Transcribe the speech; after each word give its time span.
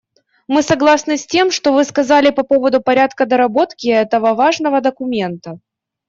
Мы 0.47 0.63
согласны 0.63 1.15
с 1.15 1.27
тем, 1.27 1.51
что 1.51 1.71
Вы 1.73 1.83
сказали 1.83 2.31
по 2.31 2.41
поводу 2.41 2.81
порядка 2.81 3.27
доработки 3.27 3.87
этого 3.89 4.33
важного 4.33 4.81
документа. 4.81 5.59